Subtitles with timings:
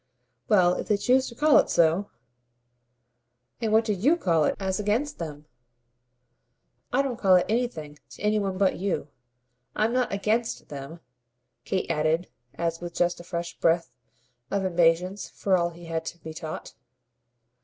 [0.49, 2.09] "Well, if they choose to call it so!"
[3.61, 5.45] "And what do YOU call it as against them?"
[6.91, 9.09] "I don't call it anything to any one but you.
[9.75, 11.01] I'm not 'against' them!"
[11.65, 13.91] Kate added as with just a fresh breath
[14.49, 16.73] of impatience for all he had to be taught.